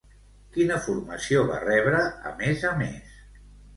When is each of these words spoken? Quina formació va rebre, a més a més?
Quina 0.55 0.77
formació 0.85 1.43
va 1.51 1.59
rebre, 1.67 1.99
a 2.31 2.33
més 2.41 2.67
a 2.71 2.73
més? 2.81 3.15